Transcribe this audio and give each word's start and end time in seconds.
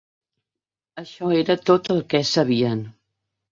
...això 1.01 1.29
era 1.41 1.57
tot 1.71 1.93
el 1.97 2.03
que 2.15 2.25
sabien. 2.33 2.85